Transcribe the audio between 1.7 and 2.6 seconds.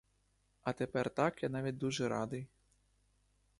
дуже радий.